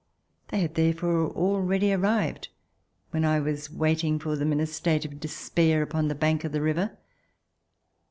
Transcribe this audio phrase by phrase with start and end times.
[0.47, 2.47] They had therefore already arrived
[3.11, 6.53] when I was waiting for them in a state of despair upon the bank of
[6.53, 6.97] the river.